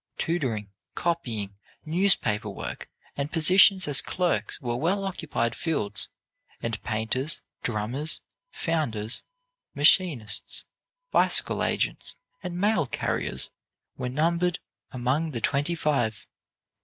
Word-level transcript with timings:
Tutoring, 0.17 0.71
copying, 0.95 1.57
newspaper 1.85 2.49
work, 2.49 2.89
and 3.15 3.31
positions 3.31 3.87
as 3.87 4.01
clerks 4.01 4.59
were 4.59 4.75
well 4.75 5.05
occupied 5.05 5.53
fields; 5.53 6.09
and 6.59 6.81
painters, 6.81 7.43
drummers, 7.61 8.21
founders, 8.49 9.21
machinists, 9.75 10.65
bicycle 11.11 11.63
agents, 11.63 12.15
and 12.41 12.57
mail 12.59 12.87
carriers 12.87 13.51
were 13.95 14.09
numbered 14.09 14.57
among 14.89 15.33
the 15.33 15.39
twenty 15.41 15.75
five. 15.75 16.25